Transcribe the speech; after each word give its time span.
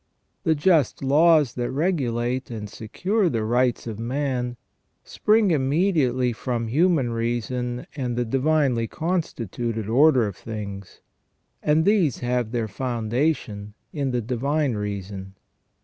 The 0.43 0.55
just 0.55 1.03
laws 1.03 1.53
that 1.53 1.69
regulate 1.69 2.49
and 2.49 2.67
secure 2.67 3.29
the 3.29 3.43
rights 3.43 3.85
of 3.85 3.99
man 3.99 4.57
spring 5.03 5.51
immediately 5.51 6.33
from 6.33 6.69
human 6.69 7.11
reason 7.11 7.85
and 7.95 8.17
the 8.17 8.25
divinely 8.25 8.87
constituted 8.87 9.87
order 9.87 10.25
of 10.25 10.35
things, 10.35 11.01
and 11.61 11.85
these 11.85 12.17
have 12.21 12.49
their 12.51 12.65
founda 12.67 13.35
tion 13.35 13.75
in 13.93 14.09
the 14.09 14.21
divine 14.21 14.73
reason. 14.73 15.35